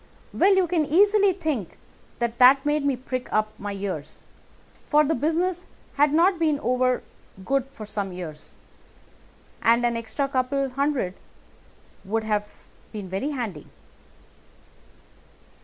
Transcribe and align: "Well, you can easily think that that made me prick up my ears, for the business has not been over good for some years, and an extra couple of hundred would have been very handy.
"Well, 0.33 0.55
you 0.55 0.65
can 0.65 0.83
easily 0.83 1.31
think 1.31 1.77
that 2.17 2.39
that 2.39 2.65
made 2.65 2.83
me 2.83 2.95
prick 2.95 3.31
up 3.31 3.51
my 3.59 3.71
ears, 3.73 4.25
for 4.87 5.03
the 5.03 5.13
business 5.13 5.67
has 5.93 6.09
not 6.09 6.39
been 6.39 6.59
over 6.61 7.03
good 7.45 7.67
for 7.67 7.85
some 7.85 8.11
years, 8.11 8.55
and 9.61 9.85
an 9.85 9.95
extra 9.95 10.27
couple 10.27 10.65
of 10.65 10.71
hundred 10.71 11.13
would 12.03 12.23
have 12.23 12.65
been 12.91 13.09
very 13.09 13.29
handy. 13.29 13.67